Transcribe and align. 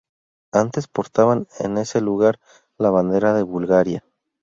Antes 0.51 0.87
portaban 0.87 1.45
en 1.59 1.77
ese 1.77 2.01
lugar 2.01 2.39
la 2.79 2.89
bandera 2.89 3.35
de 3.35 3.43
Bulgaria. 3.43 4.03